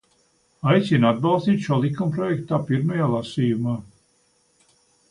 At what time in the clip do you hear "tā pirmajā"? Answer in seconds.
2.55-3.13